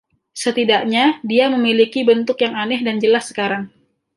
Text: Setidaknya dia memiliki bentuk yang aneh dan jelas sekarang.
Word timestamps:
Setidaknya 0.43 1.05
dia 1.31 1.45
memiliki 1.55 1.99
bentuk 2.09 2.37
yang 2.45 2.53
aneh 2.63 2.79
dan 2.87 2.95
jelas 3.03 3.23
sekarang. 3.29 3.63